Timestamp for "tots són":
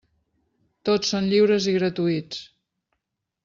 0.89-1.29